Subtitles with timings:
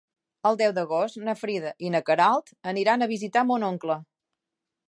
[0.49, 4.03] El deu d'agost na Frida i na Queralt aniran a visitar mon oncle.